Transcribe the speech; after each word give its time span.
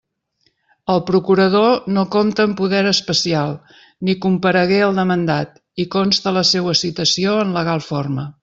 El 0.93 1.01
procurador 1.09 1.67
no 1.97 2.05
compta 2.15 2.45
amb 2.49 2.57
poder 2.63 2.81
especial, 2.93 3.53
ni 4.09 4.17
comparegué 4.27 4.81
el 4.89 4.97
demandat, 5.03 5.63
i 5.85 5.89
consta 6.01 6.37
la 6.39 6.47
seua 6.57 6.79
citació 6.85 7.41
en 7.47 7.59
legal 7.61 7.87
forma. 7.93 8.31